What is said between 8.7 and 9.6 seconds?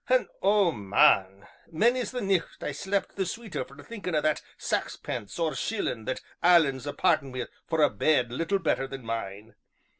than mine.